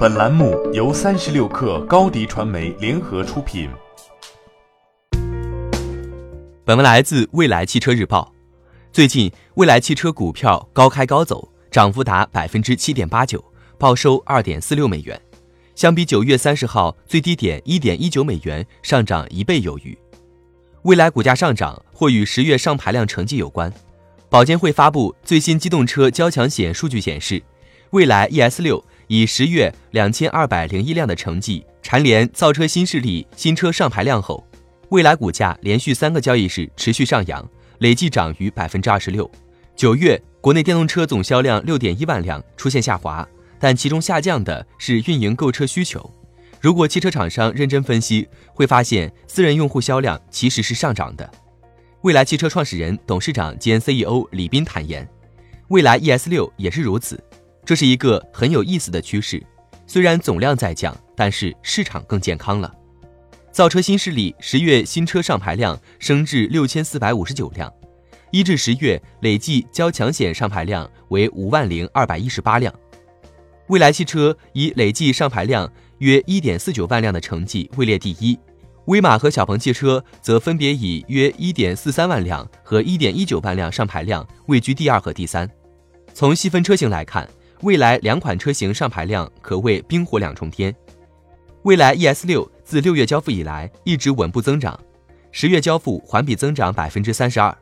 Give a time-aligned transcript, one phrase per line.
[0.00, 3.68] 本栏目由三十六氪高低传媒联合出品。
[6.64, 8.32] 本文来自未来汽车日报。
[8.90, 13.44] 最近，未来汽车股票高开高走，涨幅达百分之七点八九，
[13.76, 15.20] 报收二点四六美元，
[15.74, 19.98] 相比九月三十号最低点一点一九美元，上涨一倍有余。
[20.84, 23.70] 未来股价上涨或与十月上牌量成绩有关。
[24.30, 27.42] 保监会发布最新机动车交强险数据显示，
[27.90, 28.82] 蔚来 ES 六。
[29.12, 34.46] 以十月两千二百零一辆的成绩蝉联造车新势力新车上牌量后，
[34.88, 37.44] 蔚来股价连续三个交易日持续上扬，
[37.78, 39.28] 累计涨逾百分之二十六。
[39.74, 43.26] 九月国内电动车总销量六点一万辆出现下滑，
[43.58, 46.08] 但其中下降的是运营购车需求。
[46.60, 51.28] 如果汽车厂商认真分析，会发现私人用户销量其实是上涨的。
[52.02, 55.04] 蔚来汽车创始人、董事长兼 CEO 李斌坦言，
[55.66, 57.20] 蔚来 ES 六也是如此。
[57.70, 59.40] 这是一个很有意思的趋势，
[59.86, 62.74] 虽然总量在降，但是市场更健康了。
[63.52, 67.72] 造车新势力十月新车上牌量升至六千四百五十九辆，
[68.32, 72.74] 一至十月累计交强险上牌量为五万零二百一十八辆。
[73.68, 78.36] 蔚来汽车以累计上牌量约一点四九万辆的成绩位列第一，
[78.86, 85.48] 威马和小鹏汽车则分别以约一点四三万辆和一点一九万辆上牌量位居第二和第三。
[86.12, 87.30] 从细分车型来看，
[87.62, 90.74] 未来两款车型上牌量可谓冰火两重天。
[91.62, 94.78] 蔚来 ES 六自六月交付以来一直稳步增长，
[95.30, 97.54] 十月交付环比增长百分之三十二，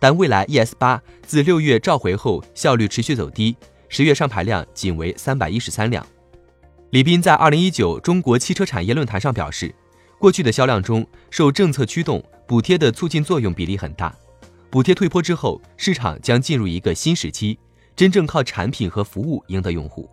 [0.00, 3.56] 但蔚来 ES 八自六月召回后效率持续走低，
[3.88, 6.04] 十月上牌量仅为三百一十三辆。
[6.90, 9.72] 李斌在二零一九中国汽车产业论坛上表示，
[10.18, 14.12] 过去的销量中受政策驱动，补贴的促进作用比例很大，
[14.68, 17.56] 补贴退坡之后，市场将进入一个新时期。
[17.96, 20.10] 真正靠产品和服务赢得用户，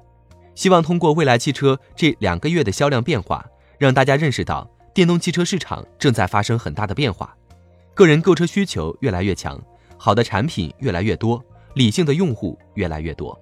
[0.54, 3.44] 希望通过未来汽车这两个月的销量变化，
[3.80, 7.36] 让大家认识到电动汽车市场正在发生很大的变化，
[7.96, 9.60] 个人购车需求越来越强，
[9.98, 13.36] 好的产品越来越多，理性的用户越来越多。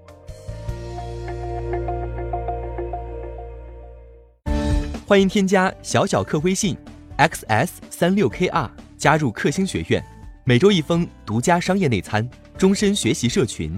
[5.06, 6.78] 欢迎添加小小客微信
[7.18, 10.02] ，xs 三六 kr，加入克星学院，
[10.46, 12.26] 每周一封独家商业内参，
[12.58, 13.78] 终身学习社群。